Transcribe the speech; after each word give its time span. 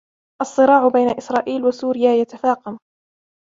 الصراع 0.41 0.87
بين 0.87 1.09
إسرائيل 1.17 1.63
وسوريا 1.65 2.09
يتفاقم 2.13 2.77